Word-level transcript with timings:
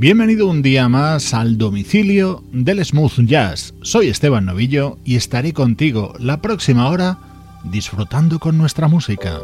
Bienvenido 0.00 0.46
un 0.46 0.62
día 0.62 0.88
más 0.88 1.34
al 1.34 1.58
domicilio 1.58 2.42
del 2.52 2.82
Smooth 2.82 3.26
Jazz. 3.26 3.74
Soy 3.82 4.08
Esteban 4.08 4.46
Novillo 4.46 4.96
y 5.04 5.16
estaré 5.16 5.52
contigo 5.52 6.14
la 6.18 6.40
próxima 6.40 6.88
hora 6.88 7.18
disfrutando 7.64 8.38
con 8.38 8.56
nuestra 8.56 8.88
música. 8.88 9.40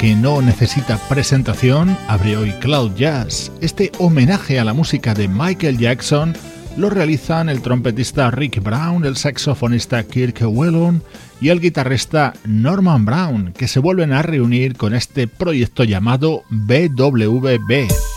Que 0.00 0.14
no 0.14 0.40
necesita 0.40 0.96
presentación, 1.10 1.94
abre 2.08 2.34
hoy 2.34 2.52
Cloud 2.52 2.94
Jazz. 2.94 3.52
Este 3.60 3.92
homenaje 3.98 4.58
a 4.58 4.64
la 4.64 4.72
música 4.72 5.12
de 5.12 5.28
Michael 5.28 5.76
Jackson 5.76 6.34
lo 6.78 6.88
realizan 6.88 7.50
el 7.50 7.60
trompetista 7.60 8.30
Rick 8.30 8.62
Brown, 8.62 9.04
el 9.04 9.18
saxofonista 9.18 10.02
Kirk 10.04 10.40
Whelan 10.40 11.02
y 11.42 11.50
el 11.50 11.60
guitarrista 11.60 12.32
Norman 12.46 13.04
Brown, 13.04 13.52
que 13.52 13.68
se 13.68 13.78
vuelven 13.78 14.14
a 14.14 14.22
reunir 14.22 14.74
con 14.78 14.94
este 14.94 15.28
proyecto 15.28 15.84
llamado 15.84 16.44
BWB. 16.48 18.09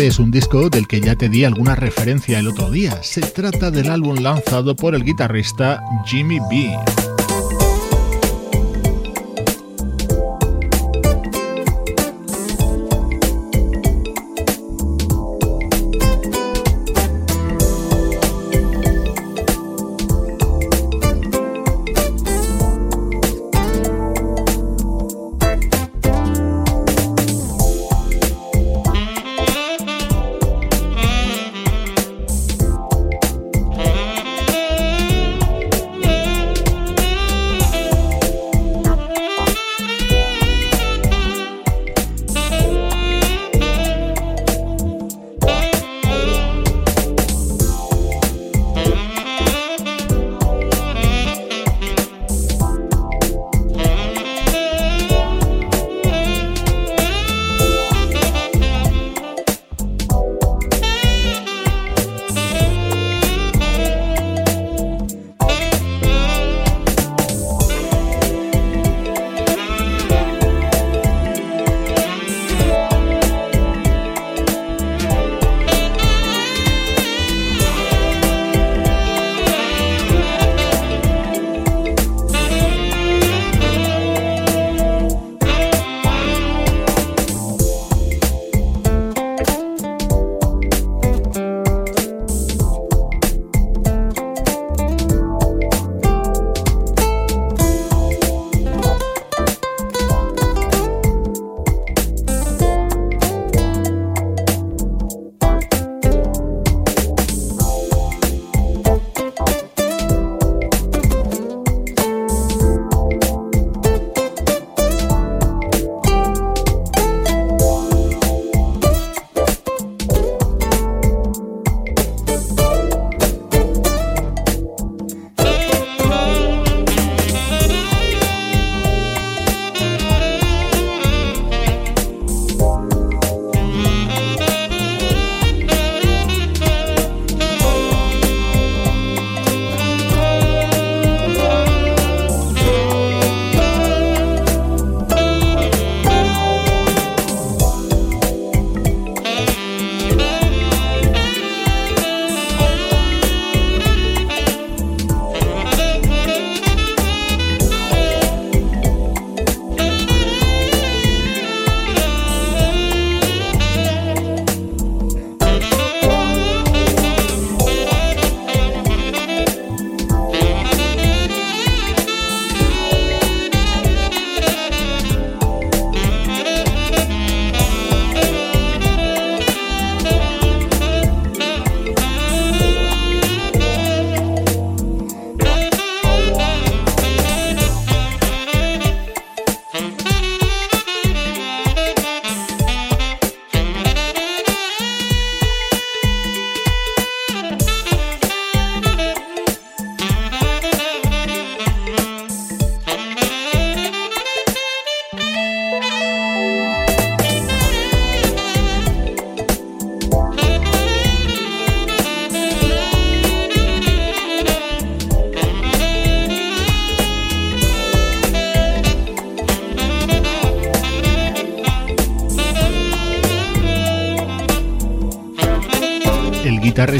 Este 0.00 0.08
es 0.08 0.18
un 0.18 0.30
disco 0.30 0.70
del 0.70 0.88
que 0.88 0.98
ya 1.02 1.14
te 1.14 1.28
di 1.28 1.44
alguna 1.44 1.74
referencia 1.74 2.38
el 2.38 2.48
otro 2.48 2.70
día. 2.70 3.02
Se 3.02 3.20
trata 3.20 3.70
del 3.70 3.90
álbum 3.90 4.16
lanzado 4.22 4.74
por 4.74 4.94
el 4.94 5.04
guitarrista 5.04 5.84
Jimmy 6.06 6.38
B. 6.48 7.09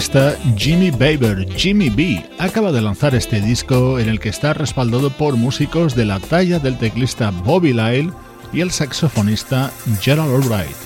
guitarrista 0.01 0.39
Jimmy 0.57 0.91
Baber, 0.91 1.47
Jimmy 1.57 1.91
B, 1.91 2.25
acaba 2.39 2.73
de 2.73 2.81
lanzar 2.81 3.15
este 3.15 3.39
disco 3.41 3.99
en 3.99 4.09
el 4.09 4.19
que 4.19 4.31
está 4.31 4.55
respaldado 4.55 5.11
por 5.11 5.37
músicos 5.37 5.95
de 5.95 6.07
la 6.07 6.19
talla 6.21 6.59
del 6.59 6.79
teclista 6.79 7.31
Bobby 7.31 7.75
Lyle 7.75 8.11
y 8.51 8.63
el 8.63 8.71
saxofonista 8.71 9.71
Gerald 10.01 10.35
Albright. 10.35 10.77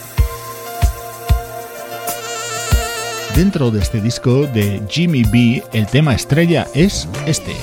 Dentro 3.37 3.71
de 3.71 3.80
este 3.80 4.00
disco 4.00 4.49
de 4.49 4.83
Jimmy 4.88 5.23
B, 5.23 5.62
el 5.73 5.87
tema 5.87 6.14
estrella 6.14 6.66
es 6.75 7.09
este. 7.26 7.54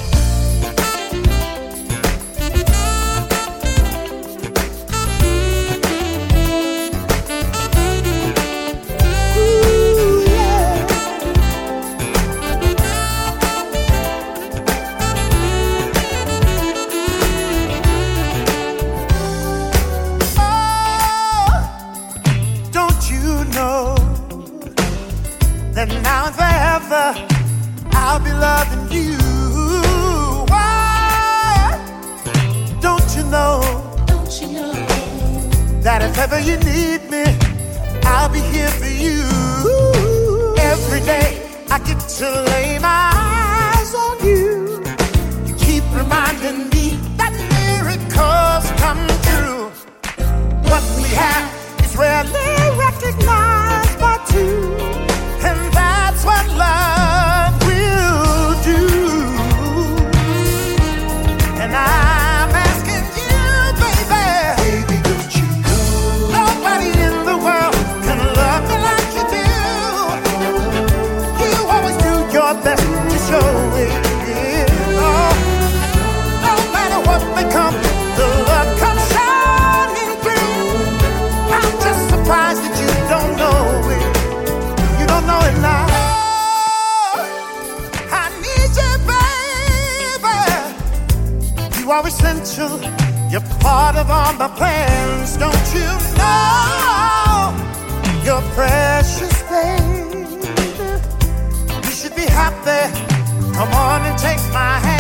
take 104.22 104.38
my 104.54 104.78
hand. 104.78 104.91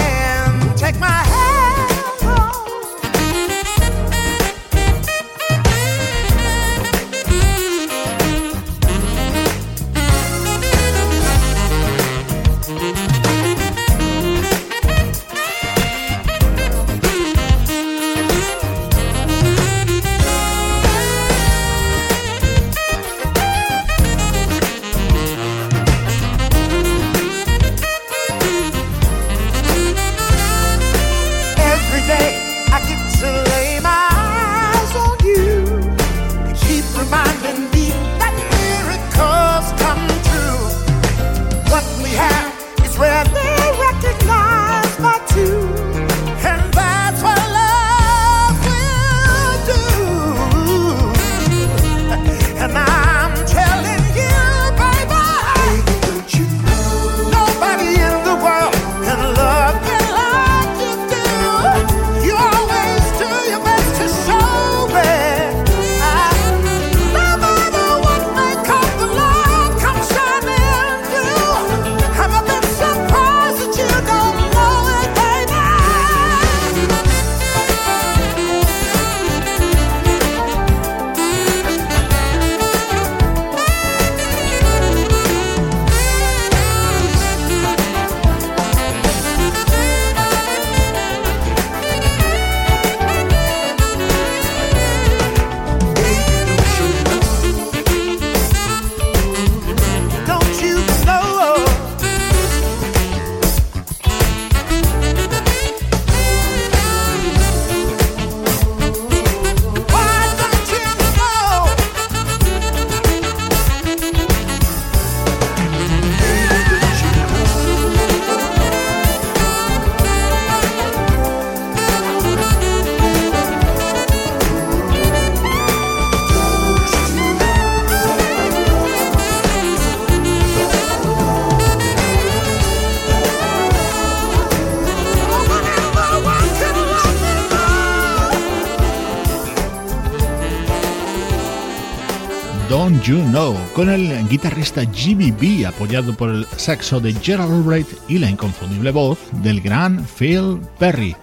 You 143.03 143.23
Know, 143.29 143.55
con 143.73 143.89
el 143.89 144.27
guitarrista 144.29 144.83
Jimmy 144.93 145.31
B 145.31 145.65
apoyado 145.65 146.15
por 146.15 146.29
el 146.29 146.45
saxo 146.57 146.99
de 146.99 147.13
Gerald 147.13 147.51
Albright 147.51 147.87
y 148.07 148.19
la 148.19 148.29
inconfundible 148.29 148.91
voz 148.91 149.17
del 149.41 149.59
gran 149.61 150.05
Phil 150.05 150.59
Perry. 150.77 151.15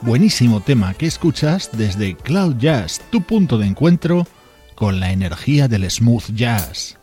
Buenísimo 0.00 0.60
tema 0.60 0.94
que 0.94 1.06
escuchas 1.06 1.70
desde 1.72 2.16
Cloud 2.16 2.56
Jazz, 2.58 3.02
tu 3.10 3.20
punto 3.20 3.58
de 3.58 3.66
encuentro 3.66 4.26
con 4.74 5.00
la 5.00 5.12
energía 5.12 5.68
del 5.68 5.90
smooth 5.90 6.30
jazz. 6.34 6.96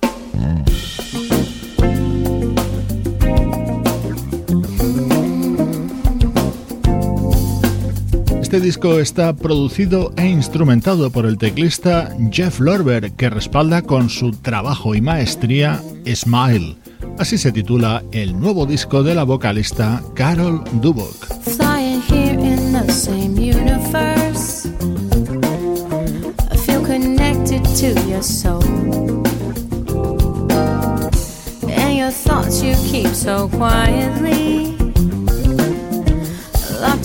Este 8.56 8.68
disco 8.68 9.00
está 9.00 9.36
producido 9.36 10.14
e 10.16 10.28
instrumentado 10.28 11.12
por 11.12 11.26
el 11.26 11.38
teclista 11.38 12.16
Jeff 12.32 12.62
Lorber, 12.62 13.12
que 13.12 13.30
respalda 13.30 13.82
con 13.82 14.10
su 14.10 14.32
trabajo 14.32 14.96
y 14.96 15.02
maestría 15.02 15.84
Smile. 16.08 16.78
Así 17.20 17.38
se 17.38 17.52
titula 17.52 18.02
el 18.14 18.40
nuevo 18.40 18.66
disco 18.66 19.04
de 19.04 19.14
la 19.14 19.26
vocalista 19.26 20.02
Carol 20.16 20.64
Dubok. 20.82 21.28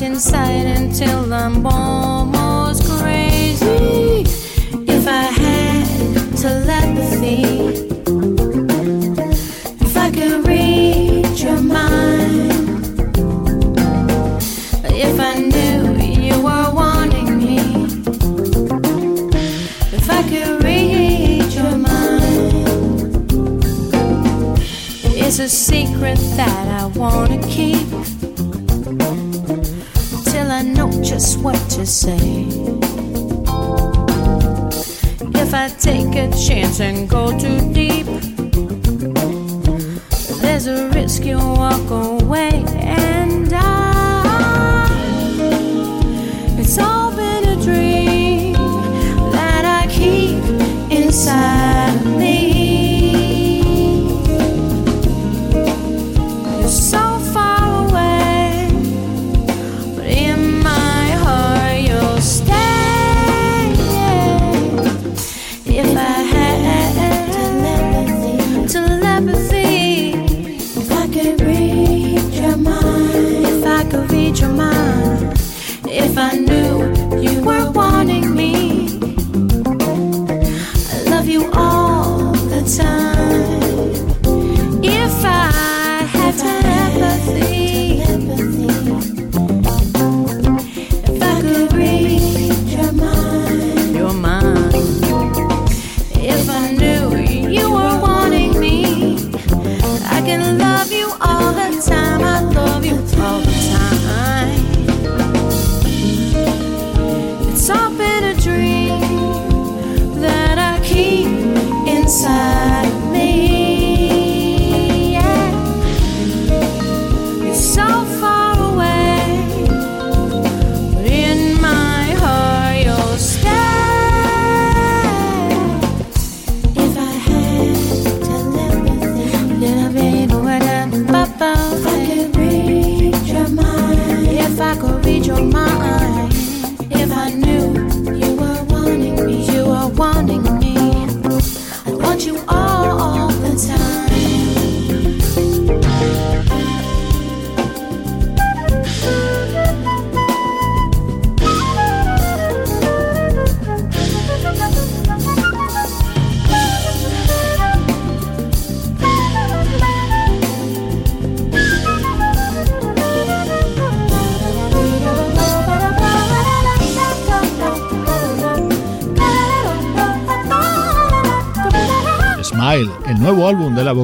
inside 0.02 0.66
until 0.66 1.32
I'm 1.32 1.66
almost 1.66 2.84
crazy. 2.88 4.24
If 4.88 5.06
I 5.06 5.24
had 5.24 5.86
telepathy, 6.36 7.42
if 9.84 9.96
I 9.96 10.10
could 10.10 10.46
read 10.46 11.38
your 11.38 11.60
mind, 11.60 13.16
if 14.86 15.20
I 15.20 15.34
knew 15.38 15.96
you 16.02 16.40
were 16.40 16.70
wanting 16.72 17.38
me, 17.38 17.58
if 19.92 20.08
I 20.08 20.22
could 20.30 20.64
read 20.64 21.52
your 21.52 21.76
mind, 21.76 22.64
it's 25.14 25.38
a 25.40 25.48
secret 25.48 26.18
that 26.36 26.80
I 26.80 26.86
wanna 26.86 27.38
keep 27.48 28.19
know 30.74 30.90
just 31.02 31.38
what 31.40 31.56
to 31.70 31.86
say. 31.86 32.46
If 35.42 35.54
I 35.54 35.68
take 35.68 36.14
a 36.16 36.30
chance 36.46 36.80
and 36.80 37.08
go 37.08 37.36
too 37.38 37.72
deep, 37.72 38.06
there's 40.40 40.66
a 40.66 40.88
risk 40.90 41.24
you'll 41.24 41.54
walk 41.56 41.90
away 41.90 42.64
and 42.78 43.50
die. 43.50 43.89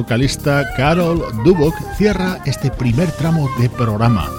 vocalista 0.07 0.63
Carol 0.77 1.21
Dubok 1.43 1.75
cierra 1.97 2.37
este 2.45 2.71
primer 2.71 3.11
tramo 3.11 3.49
de 3.59 3.69
programa. 3.69 4.29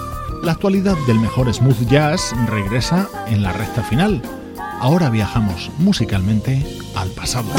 La 0.42 0.52
actualidad 0.52 0.96
del 1.06 1.20
mejor 1.20 1.52
smooth 1.52 1.86
jazz 1.90 2.32
regresa 2.46 3.06
en 3.26 3.42
la 3.42 3.52
recta 3.52 3.82
final. 3.82 4.22
Ahora 4.80 5.10
viajamos 5.10 5.70
musicalmente 5.76 6.64
al 6.96 7.10
pasado. 7.10 7.50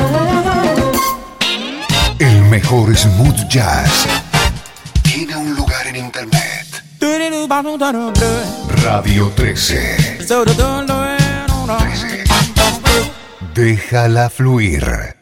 El 2.18 2.42
mejor 2.46 2.98
smooth 2.98 3.48
jazz 3.48 4.08
tiene 5.04 5.36
un 5.36 5.54
lugar 5.54 5.86
en 5.86 5.98
internet. 5.98 6.66
Radio 8.84 9.32
13. 9.36 10.18
13. 10.18 10.26
Déjala 13.54 14.32
fluir. 14.32 15.19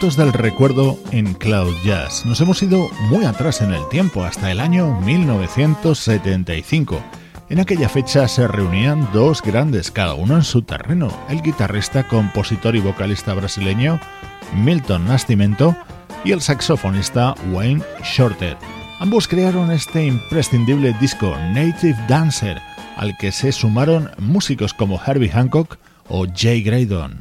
Sonidos 0.00 0.16
del 0.16 0.32
recuerdo 0.32 0.98
en 1.10 1.34
Cloud 1.34 1.74
Jazz. 1.84 2.24
Nos 2.24 2.40
hemos 2.40 2.62
ido 2.62 2.88
muy 3.10 3.26
atrás 3.26 3.60
en 3.60 3.74
el 3.74 3.86
tiempo, 3.90 4.24
hasta 4.24 4.50
el 4.50 4.58
año 4.58 4.98
1975. 5.02 7.02
En 7.50 7.60
aquella 7.60 7.86
fecha 7.90 8.26
se 8.26 8.48
reunían 8.48 9.06
dos 9.12 9.42
grandes, 9.42 9.90
cada 9.90 10.14
uno 10.14 10.36
en 10.36 10.42
su 10.42 10.62
terreno, 10.62 11.12
el 11.28 11.42
guitarrista, 11.42 12.08
compositor 12.08 12.76
y 12.76 12.80
vocalista 12.80 13.34
brasileño 13.34 14.00
Milton 14.54 15.04
Nascimento 15.04 15.76
y 16.24 16.32
el 16.32 16.40
saxofonista 16.40 17.34
Wayne 17.52 17.84
Shorter. 18.02 18.56
Ambos 19.00 19.28
crearon 19.28 19.70
este 19.70 20.06
imprescindible 20.06 20.96
disco 20.98 21.36
Native 21.52 21.98
Dancer, 22.08 22.58
al 22.96 23.18
que 23.18 23.32
se 23.32 23.52
sumaron 23.52 24.10
músicos 24.16 24.72
como 24.72 24.98
Herbie 24.98 25.28
Hancock 25.28 25.76
o 26.08 26.24
Jay 26.34 26.62
Graydon. 26.62 27.18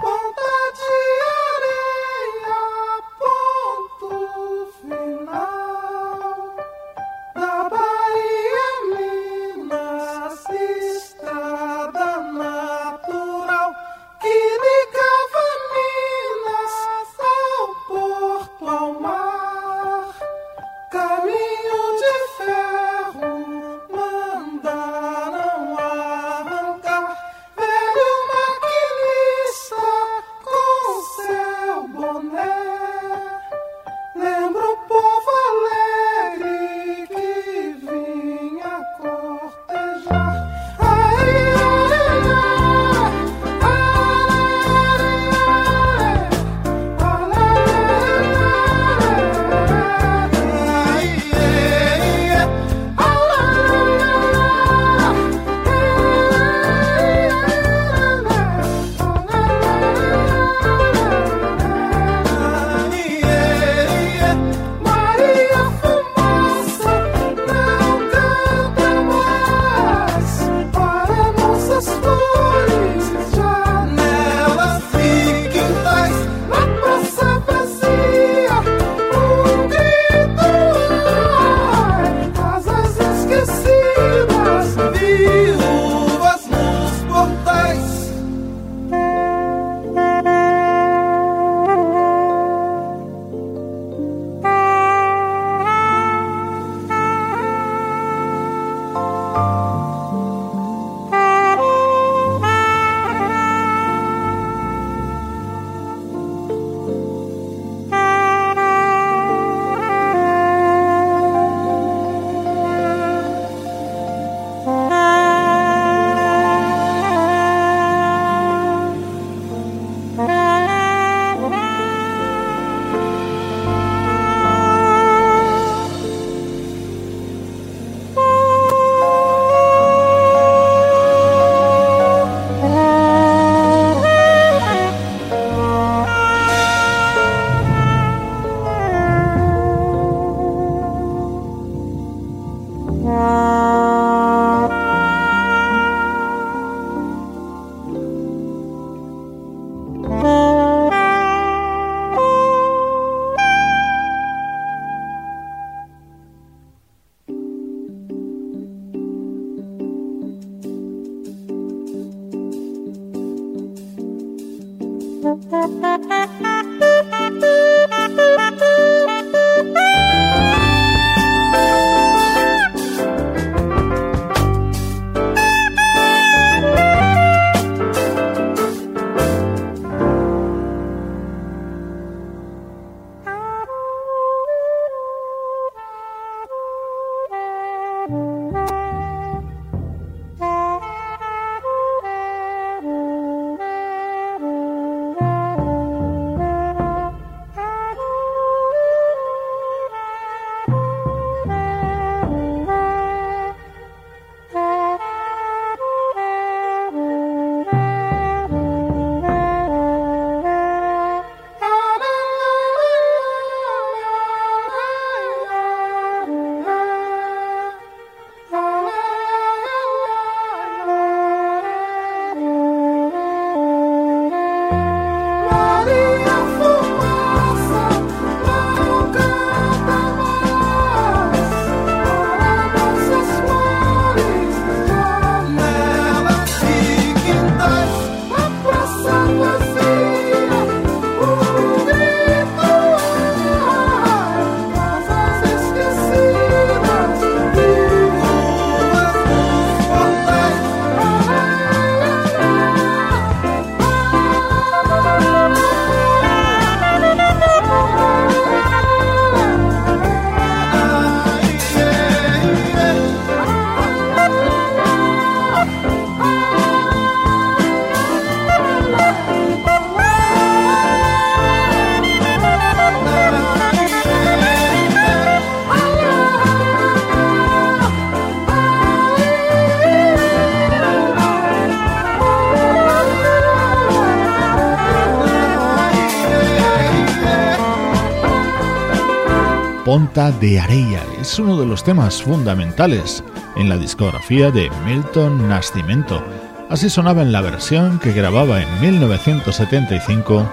De 290.20 290.60
Areia. 290.60 291.02
Es 291.22 291.40
uno 291.40 291.58
de 291.58 291.66
los 291.66 291.82
temas 291.82 292.22
fundamentales 292.22 293.24
en 293.56 293.70
la 293.70 293.78
discografía 293.78 294.52
de 294.52 294.70
Milton 294.86 295.48
Nascimento. 295.48 296.22
Así 296.70 296.90
sonaba 296.90 297.22
en 297.22 297.32
la 297.32 297.40
versión 297.40 298.00
que 298.00 298.12
grababa 298.12 298.62
en 298.62 298.82
1975 298.82 300.46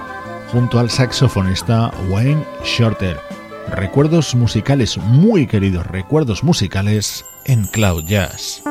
junto 0.53 0.79
al 0.79 0.89
saxofonista 0.89 1.91
Wayne 2.09 2.45
Shorter. 2.63 3.19
Recuerdos 3.73 4.37
musicales, 4.37 4.99
muy 4.99 5.49
queridos 5.49 5.85
recuerdos 5.85 6.45
musicales 6.45 7.25
en 7.45 7.67
Cloud 7.67 8.05
Jazz. 8.05 8.63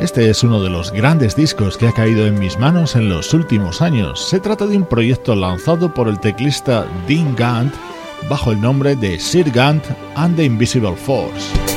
Este 0.00 0.30
es 0.30 0.42
uno 0.42 0.62
de 0.62 0.70
los 0.70 0.90
grandes 0.90 1.36
discos 1.36 1.76
que 1.76 1.88
ha 1.88 1.92
caído 1.92 2.26
en 2.26 2.38
mis 2.38 2.58
manos 2.58 2.96
en 2.96 3.10
los 3.10 3.34
últimos 3.34 3.82
años. 3.82 4.26
Se 4.26 4.40
trata 4.40 4.66
de 4.66 4.78
un 4.78 4.86
proyecto 4.86 5.34
lanzado 5.34 5.92
por 5.92 6.08
el 6.08 6.18
teclista 6.18 6.86
Dean 7.06 7.36
Gant 7.36 7.74
bajo 8.28 8.52
el 8.52 8.60
nombre 8.60 8.96
de 8.96 9.18
Sir 9.18 9.50
Gant 9.50 9.84
and 10.16 10.36
the 10.36 10.44
Invisible 10.44 10.96
Force. 10.96 11.67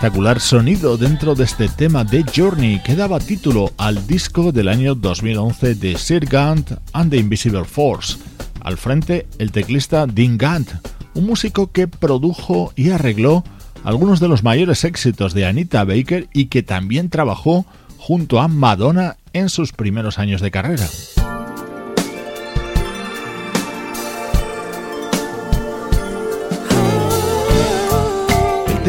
espectacular 0.00 0.40
sonido 0.40 0.96
dentro 0.96 1.34
de 1.34 1.44
este 1.44 1.68
tema 1.68 2.04
de 2.04 2.24
Journey 2.34 2.80
que 2.82 2.96
daba 2.96 3.20
título 3.20 3.70
al 3.76 4.06
disco 4.06 4.50
del 4.50 4.68
año 4.68 4.94
2011 4.94 5.74
de 5.74 5.98
Sir 5.98 6.24
Gant 6.24 6.70
and 6.94 7.10
the 7.10 7.18
Invisible 7.18 7.66
Force. 7.66 8.16
Al 8.62 8.78
frente, 8.78 9.26
el 9.38 9.52
teclista 9.52 10.06
Dean 10.06 10.38
Gant, 10.38 10.70
un 11.12 11.26
músico 11.26 11.70
que 11.70 11.86
produjo 11.86 12.72
y 12.76 12.92
arregló 12.92 13.44
algunos 13.84 14.20
de 14.20 14.28
los 14.28 14.42
mayores 14.42 14.84
éxitos 14.84 15.34
de 15.34 15.44
Anita 15.44 15.84
Baker 15.84 16.28
y 16.32 16.46
que 16.46 16.62
también 16.62 17.10
trabajó 17.10 17.66
junto 17.98 18.40
a 18.40 18.48
Madonna 18.48 19.18
en 19.34 19.50
sus 19.50 19.74
primeros 19.74 20.18
años 20.18 20.40
de 20.40 20.50
carrera. 20.50 20.88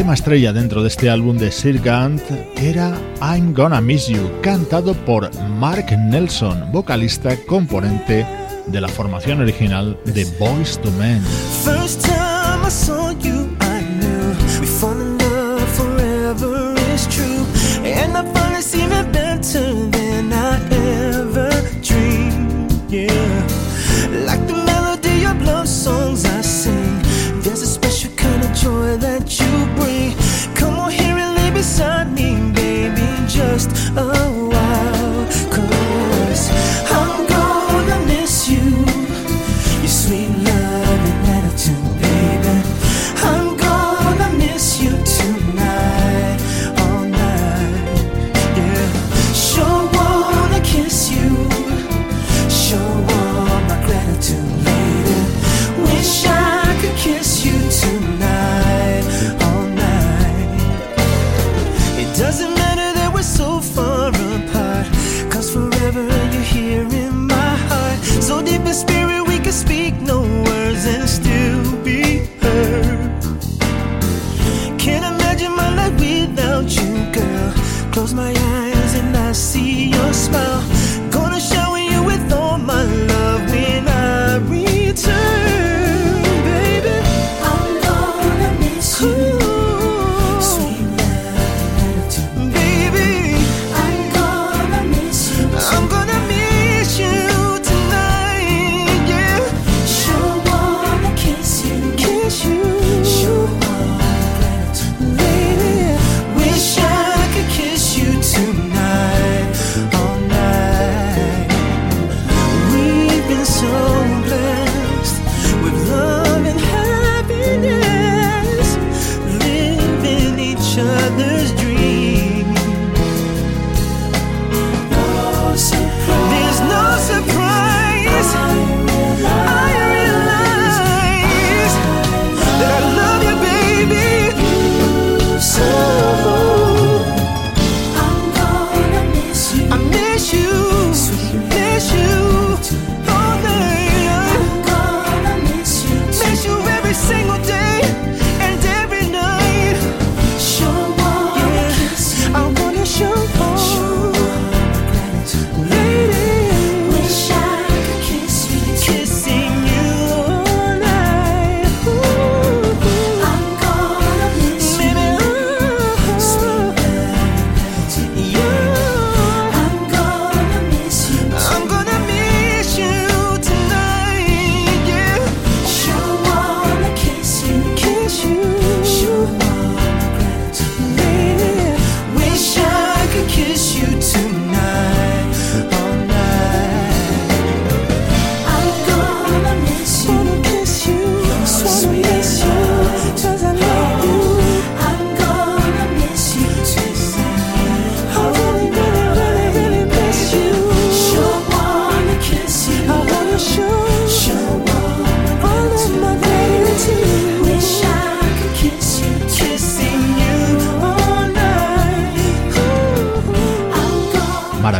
tema 0.02 0.14
estrella 0.14 0.52
dentro 0.52 0.82
de 0.82 0.88
este 0.88 1.08
álbum 1.08 1.38
de 1.38 1.52
Sir 1.52 1.80
Gant 1.80 2.20
era 2.56 2.92
I'm 3.20 3.54
Gonna 3.54 3.80
Miss 3.80 4.08
You, 4.08 4.32
cantado 4.42 4.94
por 4.94 5.32
Mark 5.60 5.96
Nelson, 5.96 6.72
vocalista 6.72 7.36
componente 7.46 8.26
de 8.66 8.80
la 8.80 8.88
formación 8.88 9.42
original 9.42 9.96
de 10.04 10.24
Boys 10.40 10.80
to 10.82 10.90
Men. 10.98 11.22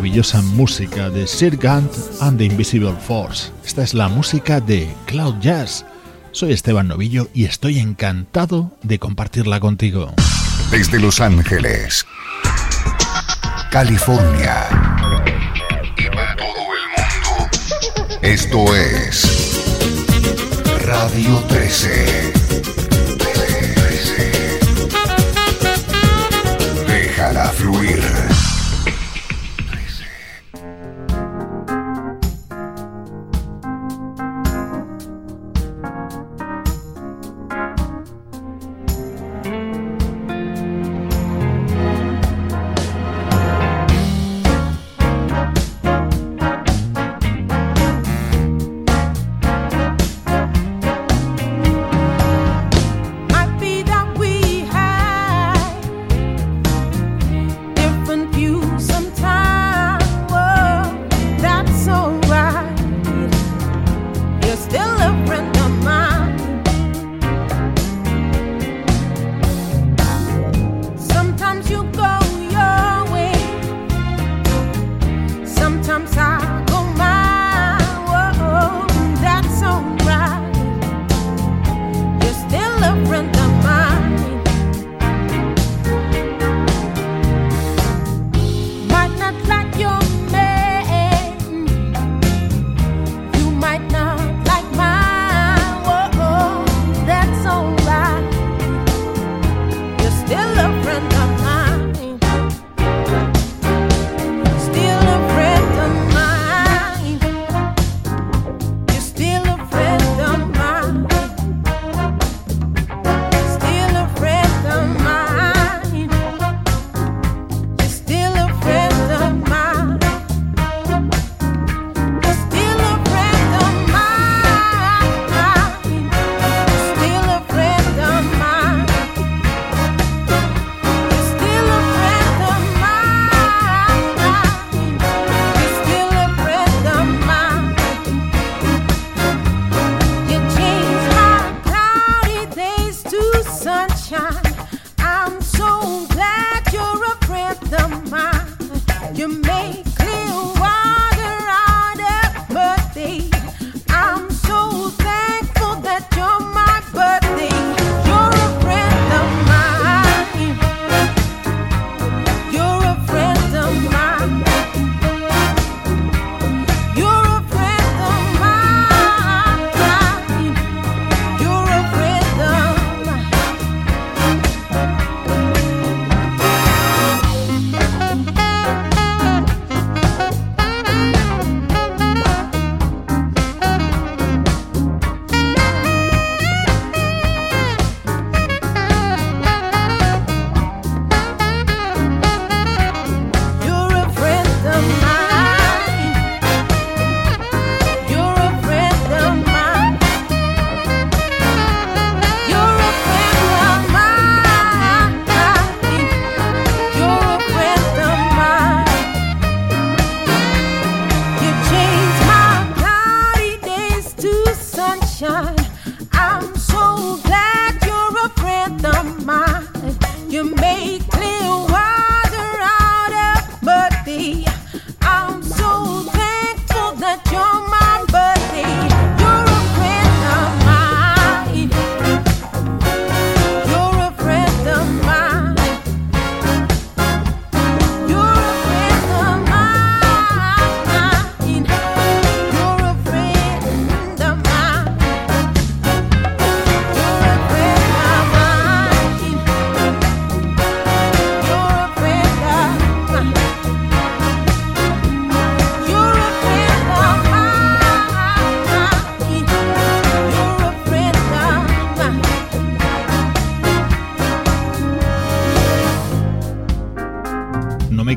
maravillosa 0.02 0.42
música 0.42 1.10
de 1.10 1.28
Sir 1.28 1.56
Gant 1.56 1.88
and 2.20 2.36
the 2.36 2.44
Invisible 2.44 2.96
Force. 3.06 3.52
Esta 3.64 3.84
es 3.84 3.94
la 3.94 4.08
música 4.08 4.60
de 4.60 4.92
Cloud 5.06 5.36
Jazz. 5.40 5.86
Soy 6.32 6.52
Esteban 6.52 6.88
Novillo 6.88 7.28
y 7.32 7.44
estoy 7.44 7.78
encantado 7.78 8.72
de 8.82 8.98
compartirla 8.98 9.60
contigo. 9.60 10.12
Desde 10.72 10.98
Los 10.98 11.20
Ángeles, 11.20 12.04
California 13.70 14.66
y 15.96 16.08
para 16.12 16.34
todo 16.34 16.48
el 16.48 16.84
mundo. 16.96 18.18
Esto 18.22 18.74
es 18.74 19.62
Radio 20.84 21.38
13. 21.48 22.32
Déjala 26.88 27.44
fluir. 27.50 28.02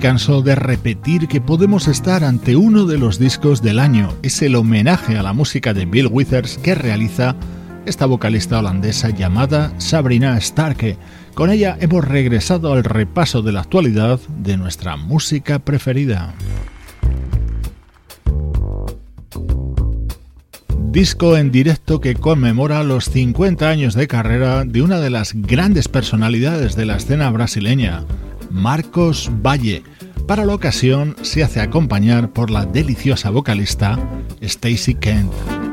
Canso 0.06 0.44
de 0.44 0.54
repetir 0.54 1.28
que 1.28 1.42
podemos 1.42 1.88
estar 1.88 2.24
ante 2.24 2.56
uno 2.56 2.86
de 2.86 3.00
los 3.00 3.18
discos 3.18 3.64
del 3.64 3.80
año. 3.80 4.14
Es 4.22 4.44
el 4.44 4.54
homenaje 4.54 5.18
a 5.18 5.24
la 5.24 5.34
música 5.34 5.74
de 5.74 5.88
Bill 5.88 6.10
Withers 6.12 6.60
que 6.60 6.76
realiza 6.76 7.36
esta 7.88 8.06
vocalista 8.06 8.60
holandesa 8.60 9.10
llamada 9.10 9.74
Sabrina 9.80 10.40
Starke. 10.40 11.00
Con 11.34 11.50
ella 11.50 11.76
hemos 11.82 12.08
regresado 12.08 12.72
al 12.74 12.84
repaso 12.84 13.42
de 13.42 13.54
la 13.54 13.62
actualidad 13.62 14.20
de 14.44 14.58
nuestra 14.58 14.96
música 14.96 15.58
preferida. 15.58 16.36
Disco 20.92 21.36
en 21.36 21.52
directo 21.52 22.00
que 22.00 22.14
conmemora 22.14 22.84
los 22.84 23.06
50 23.06 23.68
años 23.68 23.96
de 23.96 24.08
carrera 24.08 24.66
de 24.66 24.84
una 24.84 25.00
de 25.00 25.10
las 25.10 25.34
grandes 25.34 25.88
personalidades 25.88 26.76
de 26.76 26.86
la 26.86 26.98
escena 26.98 27.32
brasileña, 27.32 28.06
Marcos 28.52 29.32
Valle 29.44 29.82
para 30.28 30.46
la 30.46 30.56
ocasión 30.56 31.16
se 31.22 31.44
hace 31.44 31.62
acompañar 31.62 32.32
por 32.32 32.50
la 32.50 32.66
deliciosa 32.66 33.30
vocalista 33.30 34.00
Stacy 34.42 34.96
Kent. 34.96 35.65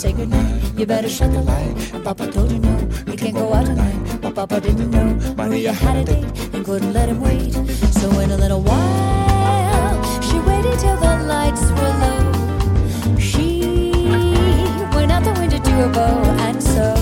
Say 0.00 0.12
goodnight. 0.14 0.78
You 0.78 0.86
better 0.86 1.10
shut 1.10 1.30
the 1.30 1.42
light. 1.42 1.92
And 1.92 2.02
Papa 2.02 2.32
told 2.32 2.50
you 2.50 2.58
no, 2.58 2.88
you 3.06 3.16
can't 3.18 3.34
go 3.34 3.52
out 3.52 3.66
tonight. 3.66 4.18
But 4.22 4.34
Papa 4.34 4.60
didn't 4.60 4.90
know 4.90 5.08
Maria 5.36 5.72
had 5.72 5.96
a 5.98 6.04
date 6.04 6.54
and 6.54 6.64
couldn't 6.64 6.94
let 6.94 7.10
him 7.10 7.20
wait. 7.20 7.52
So 8.00 8.08
in 8.20 8.30
a 8.30 8.38
little 8.38 8.62
while, 8.62 10.22
she 10.22 10.38
waited 10.40 10.78
till 10.78 10.96
the 10.96 11.14
lights 11.32 11.64
were 11.76 11.94
low. 12.02 13.18
She 13.18 13.46
went 14.96 15.12
out 15.12 15.22
the 15.22 15.34
window 15.38 15.58
to 15.58 15.70
her 15.80 15.92
bow, 15.92 16.22
and 16.46 16.62
so 16.62 16.94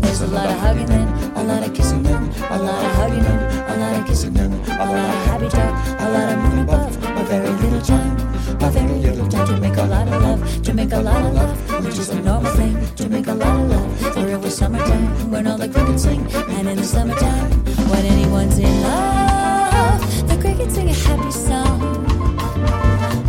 there's 0.00 0.22
a 0.22 0.28
lot 0.28 0.48
of 0.48 0.58
hugging 0.58 0.86
then, 0.86 1.08
a 1.36 1.42
lot 1.44 1.62
of 1.66 1.74
kissing 1.74 2.02
then, 2.02 2.22
a 2.50 2.58
lot 2.58 2.84
of 2.86 2.92
hugging 2.96 3.22
then, 3.22 3.40
a 3.72 3.76
lot 3.76 4.00
of 4.00 4.06
kissing 4.06 4.32
then, 4.32 4.52
a 4.52 4.86
lot 4.94 5.08
of 5.14 5.20
happy 5.28 5.48
talk, 5.48 5.72
a 6.00 6.08
lot 6.10 6.32
of 6.32 6.38
moon 6.44 6.58
above, 6.60 6.96
a 7.20 7.24
very 7.24 7.50
little 7.50 7.82
time, 7.82 8.27
a 8.62 8.70
very 8.70 8.98
little 8.98 9.28
time 9.28 9.46
to 9.46 9.56
make 9.60 9.76
a 9.76 9.84
lot 9.84 10.08
of 10.08 10.22
love, 10.22 10.62
to 10.62 10.74
make 10.74 10.92
a 10.92 10.98
lot 11.00 11.24
of 11.24 11.34
love 11.34 11.84
which 11.84 11.98
is 11.98 12.08
a 12.10 12.20
normal 12.20 12.50
thing 12.52 12.74
to 12.96 13.08
make 13.08 13.26
a 13.28 13.34
lot 13.34 13.60
of 13.60 13.70
love. 13.70 14.14
For 14.14 14.28
it 14.28 14.40
was 14.40 14.56
summertime 14.56 15.30
when 15.30 15.46
all 15.46 15.58
the 15.58 15.68
crickets 15.68 16.02
sing, 16.02 16.26
and 16.56 16.68
in 16.68 16.76
the 16.76 16.84
summertime 16.84 17.50
when 17.90 18.04
anyone's 18.04 18.58
in 18.58 18.82
love, 18.82 20.28
the 20.28 20.36
crickets 20.40 20.74
sing 20.74 20.88
a 20.88 20.92
happy 20.92 21.30
song. 21.30 21.78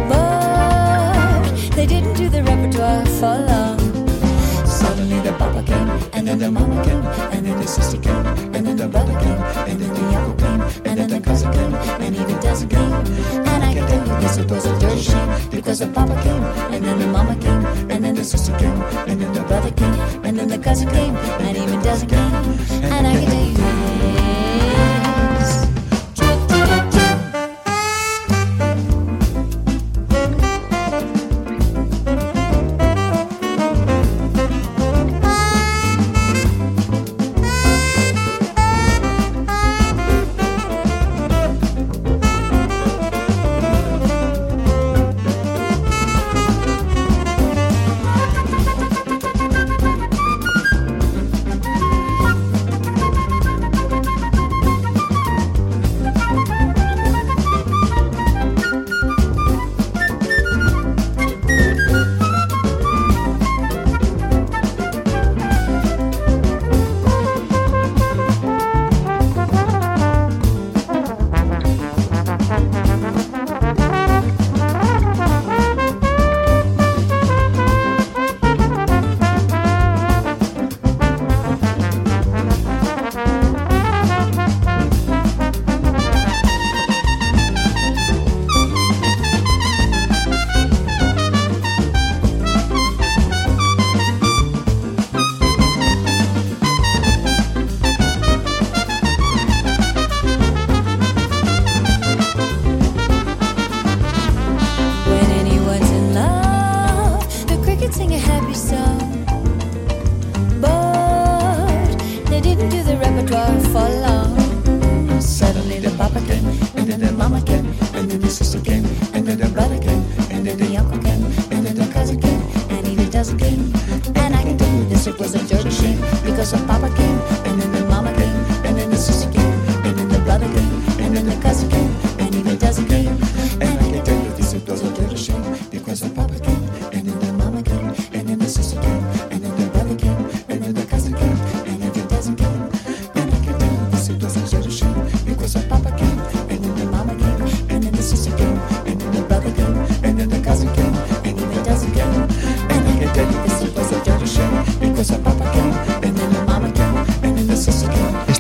But 0.10 1.44
they 1.76 1.86
didn't 1.86 2.16
do 2.16 2.30
the 2.30 2.44
repertoire 2.44 3.06
for 3.06 3.38
long. 3.52 3.80
Suddenly 4.66 5.20
the 5.20 5.34
papa 5.34 5.64
came, 5.64 5.90
and 6.14 6.28
then 6.28 6.40
the 6.40 6.52
mama 6.52 6.84
came, 6.84 7.04
and 7.34 7.46
then 7.46 7.60
the 7.60 7.68
sister 7.68 7.98
came, 7.98 8.26
and 8.56 8.66
then 8.66 8.78
the 8.78 8.88
brother 8.88 9.14
came, 9.20 9.42
and 9.70 9.80
then 9.80 9.94
the 9.94 10.18
uncle 10.18 10.36
came, 10.36 10.62
and 10.88 11.00
then 11.00 11.10
the 11.10 11.22
cousin 11.22 11.52
came, 11.52 11.74
and 11.76 12.16
even 12.16 12.40
doesn't 12.40 12.70
came. 12.70 13.49
This, 14.30 14.38
it 14.38 14.52
was 14.52 14.66
a 14.66 14.80
dirty 14.80 15.02
shame 15.02 15.50
because 15.50 15.80
the 15.80 15.88
papa 15.88 16.14
came, 16.22 16.44
and 16.72 16.86
then 16.86 17.00
the 17.00 17.08
mama 17.08 17.36
came, 17.36 17.66
and 17.90 18.04
then 18.04 18.14
the 18.14 18.24
sister 18.24 18.56
came, 18.60 18.80
and 19.10 19.20
then 19.20 19.34
the 19.34 19.42
brother 19.42 19.72
came, 19.72 20.00
and 20.24 20.38
then 20.38 20.48
the 20.50 20.60
cousin 20.60 20.88
came, 20.90 21.16
and 21.16 21.58
even 21.58 21.82
doesn't 21.82 22.10
came. 22.10 22.34
And 22.84 23.08
I 23.08 23.14
can 23.14 23.26
tell 23.26 23.74
you 23.74 23.79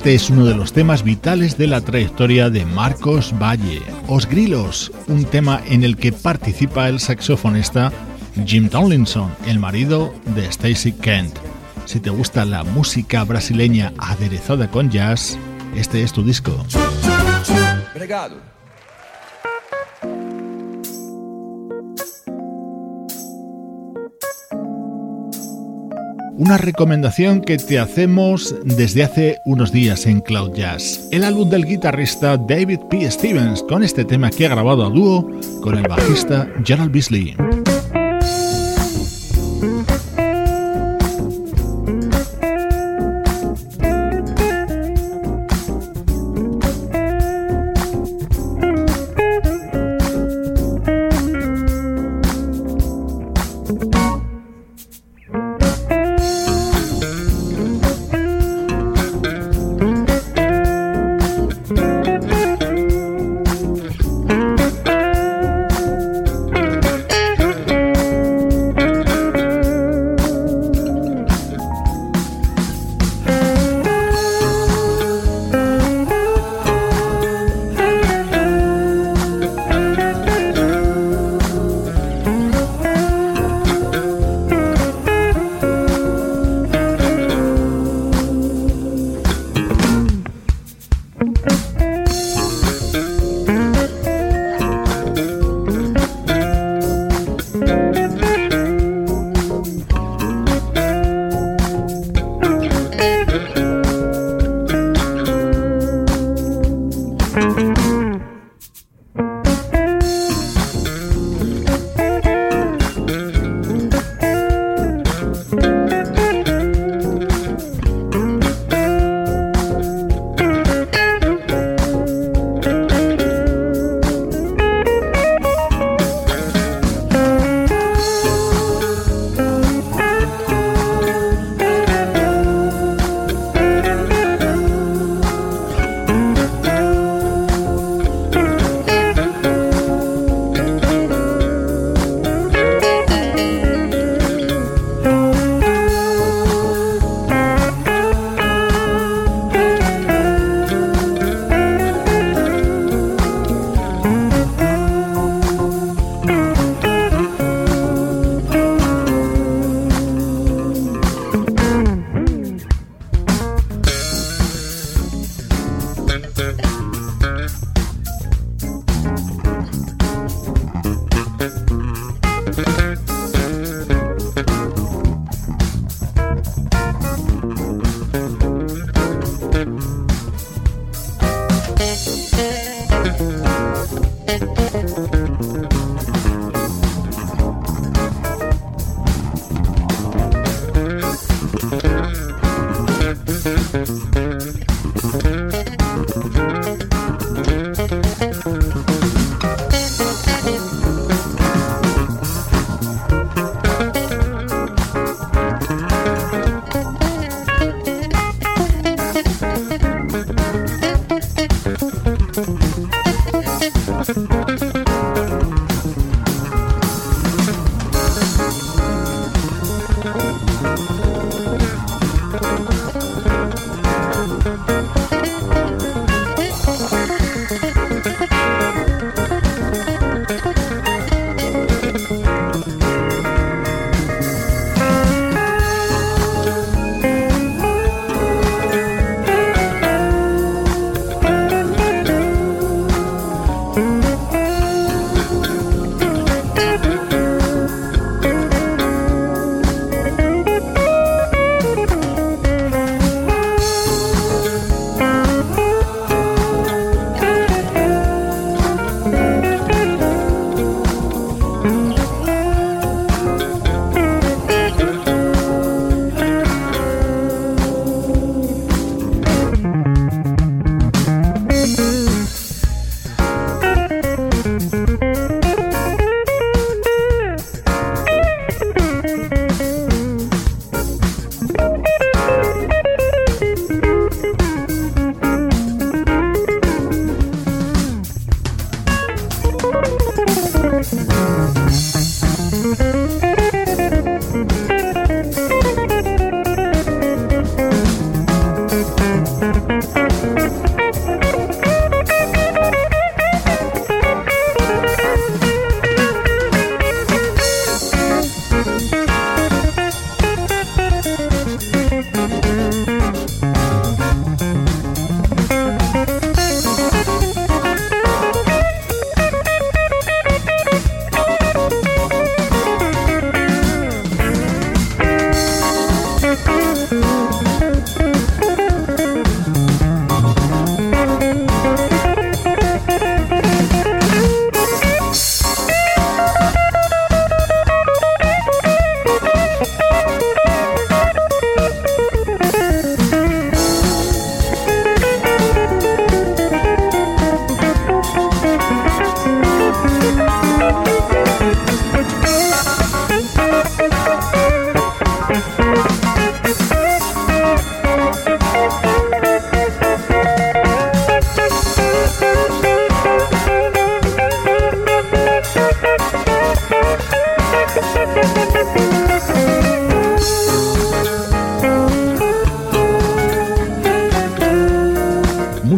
Este 0.09 0.23
es 0.23 0.29
uno 0.31 0.45
de 0.45 0.55
los 0.55 0.73
temas 0.73 1.03
vitales 1.03 1.55
de 1.55 1.67
la 1.67 1.81
trayectoria 1.81 2.49
de 2.49 2.65
Marcos 2.65 3.31
Valle. 3.39 3.83
Os 4.07 4.27
Grilos, 4.27 4.91
un 5.05 5.23
tema 5.23 5.61
en 5.67 5.83
el 5.83 5.97
que 5.97 6.11
participa 6.11 6.89
el 6.89 6.99
saxofonista 6.99 7.91
Jim 8.43 8.69
Tomlinson, 8.69 9.31
el 9.45 9.59
marido 9.59 10.11
de 10.33 10.47
Stacy 10.47 10.93
Kent. 10.93 11.37
Si 11.85 11.99
te 11.99 12.09
gusta 12.09 12.43
la 12.43 12.63
música 12.63 13.23
brasileña 13.23 13.93
aderezada 13.99 14.71
con 14.71 14.89
jazz, 14.89 15.37
este 15.75 16.01
es 16.01 16.11
tu 16.11 16.23
disco. 16.23 16.57
Una 26.39 26.57
recomendación 26.57 27.41
que 27.41 27.57
te 27.57 27.79
hacemos 27.79 28.55
desde 28.63 29.03
hace 29.03 29.41
unos 29.43 29.73
días 29.73 30.05
en 30.05 30.21
Cloud 30.21 30.53
Jazz. 30.55 31.09
El 31.11 31.25
álbum 31.25 31.49
del 31.49 31.65
guitarrista 31.65 32.37
David 32.37 32.79
P. 32.89 33.11
Stevens 33.11 33.61
con 33.63 33.83
este 33.83 34.05
tema 34.05 34.29
que 34.29 34.45
ha 34.45 34.49
grabado 34.49 34.85
a 34.85 34.89
dúo 34.89 35.29
con 35.61 35.77
el 35.77 35.83
bajista 35.83 36.47
Gerald 36.63 36.93
Beasley. 36.93 37.35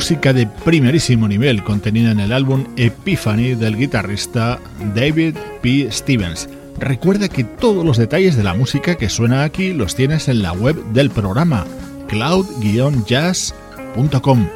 música 0.02 0.34
de 0.34 0.48
primerísimo 0.48 1.28
nivel 1.28 1.64
contenida 1.64 2.12
en 2.12 2.20
el 2.20 2.34
álbum 2.34 2.66
Epiphany 2.76 3.54
del 3.54 3.78
guitarrista 3.78 4.60
David 4.96 5.36
P. 5.62 5.92
Stevens. 5.92 6.50
Recuerda 6.82 7.30
que 7.30 7.44
todos 7.44 7.86
los 7.86 7.98
detalles 7.98 8.36
de 8.36 8.44
la 8.44 8.56
música 8.56 8.96
que 8.96 9.08
suena 9.08 9.44
aquí 9.44 9.72
los 9.72 9.94
tienes 9.94 10.28
en 10.28 10.42
la 10.42 10.52
web 10.52 10.84
del 10.94 11.12
programa 11.12 11.68
cloud-jazz.com. 12.08 14.48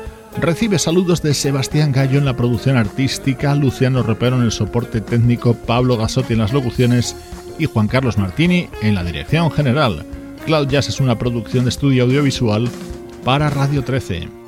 Recibe 0.41 0.79
saludos 0.79 1.21
de 1.21 1.35
Sebastián 1.35 1.91
Gallo 1.91 2.17
en 2.17 2.25
la 2.25 2.35
producción 2.35 2.77
artística, 2.77 3.53
Luciano 3.53 4.01
Ropero 4.01 4.37
en 4.37 4.41
el 4.41 4.51
soporte 4.51 5.01
técnico, 5.01 5.53
Pablo 5.53 5.97
Gasotti 5.97 6.33
en 6.33 6.39
las 6.39 6.51
locuciones 6.51 7.15
y 7.59 7.65
Juan 7.65 7.87
Carlos 7.87 8.17
Martini 8.17 8.69
en 8.81 8.95
la 8.95 9.03
dirección 9.03 9.51
general. 9.51 10.03
Cloud 10.47 10.67
Jazz 10.67 10.89
es 10.89 10.99
una 10.99 11.19
producción 11.19 11.65
de 11.65 11.69
estudio 11.69 12.05
audiovisual 12.05 12.67
para 13.23 13.51
Radio 13.51 13.83
13. 13.83 14.44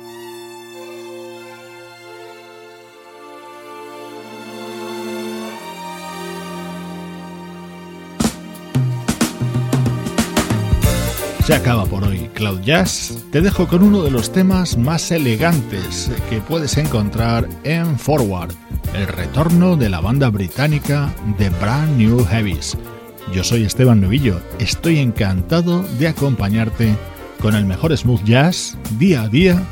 Se 11.48 11.54
acaba 11.54 11.86
por 11.86 12.04
hoy 12.04 12.28
Cloud 12.34 12.60
Jazz. 12.60 13.24
Te 13.32 13.40
dejo 13.40 13.66
con 13.66 13.82
uno 13.82 14.02
de 14.02 14.10
los 14.10 14.30
temas 14.30 14.76
más 14.76 15.10
elegantes 15.10 16.10
que 16.28 16.42
puedes 16.42 16.76
encontrar 16.76 17.48
en 17.64 17.98
Forward, 17.98 18.52
el 18.92 19.06
retorno 19.06 19.74
de 19.74 19.88
la 19.88 20.02
banda 20.02 20.28
británica 20.28 21.10
The 21.38 21.48
Brand 21.48 21.96
New 21.96 22.22
Heavies. 22.26 22.76
Yo 23.32 23.42
soy 23.42 23.64
Esteban 23.64 24.02
Novillo, 24.02 24.42
estoy 24.58 24.98
encantado 24.98 25.82
de 25.98 26.08
acompañarte 26.08 26.94
con 27.40 27.54
el 27.54 27.64
mejor 27.64 27.96
smooth 27.96 28.22
jazz 28.24 28.76
día 28.98 29.22
a 29.22 29.28
día 29.28 29.62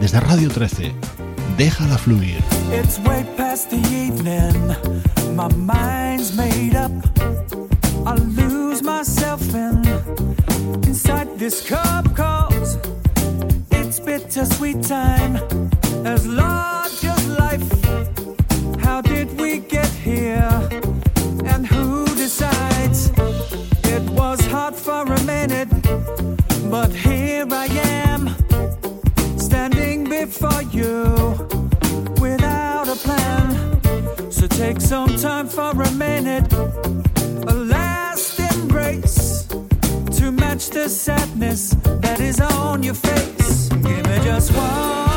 desde 0.00 0.18
Radio 0.18 0.50
13. 0.50 0.90
Déjala 1.56 1.96
fluir. 1.96 2.38
It's 2.72 2.98
way 3.06 3.24
past 3.36 3.70
the 3.70 3.76
evening. 3.76 4.74
My 5.36 5.46
mind's 5.54 6.34
made 6.34 6.74
up. 6.76 6.90
I 8.04 8.16
lose 8.36 8.82
myself 8.82 9.54
in 9.54 9.84
inside 10.82 11.38
this 11.38 11.66
cup 11.66 12.04
cause 12.16 12.78
it's 13.70 14.00
bittersweet 14.00 14.82
time 14.82 15.36
as 16.04 16.26
large 16.26 17.04
as 17.04 17.28
life. 17.38 17.68
How 18.80 19.00
did 19.00 19.38
we 19.38 19.58
get 19.58 19.88
here? 19.88 20.68
And 21.44 21.66
who 21.66 22.06
decides? 22.16 23.10
It 23.84 24.02
was 24.10 24.40
hard 24.46 24.74
for 24.74 25.02
a 25.02 25.22
minute, 25.22 25.70
but 26.70 26.90
here 26.92 27.46
I 27.50 27.66
am 28.00 28.34
standing 29.38 30.04
before 30.04 30.62
you 30.62 30.92
without 32.20 32.88
a 32.88 32.96
plan. 32.96 33.46
So 34.30 34.46
take 34.48 34.80
some 34.80 35.16
time 35.16 35.48
for 35.48 35.70
a 35.70 35.90
minute, 35.92 36.52
a 37.46 37.54
last 37.54 37.93
embrace 37.93 37.93
to 40.54 40.60
match 40.60 40.70
the 40.70 40.88
sadness 40.88 41.70
that 42.00 42.20
is 42.20 42.40
on 42.40 42.82
your 42.82 42.94
face. 42.94 43.68
Give 43.68 44.06
me 44.06 44.24
just 44.24 44.54
one 44.54 45.13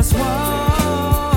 just 0.00 0.14
one 0.14 1.29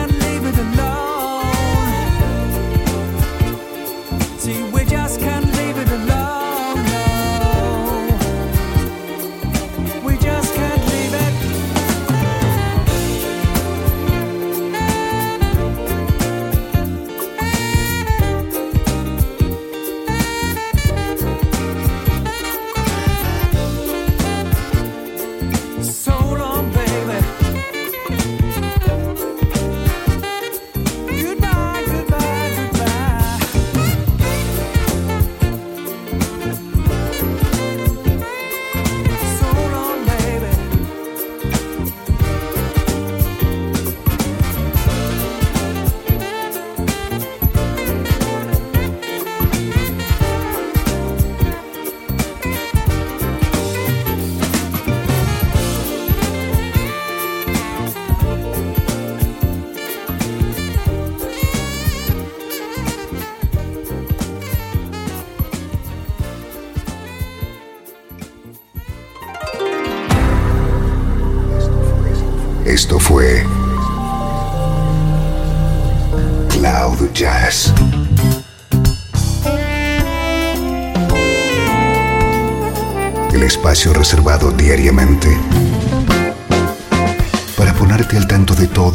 not 0.00 0.10
leave 0.12 0.44
it 0.46 0.58
alone. 0.58 1.50
See. 4.38 4.79